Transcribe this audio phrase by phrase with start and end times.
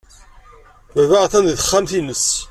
[0.95, 2.25] Baba atan deg texxamt-nnes.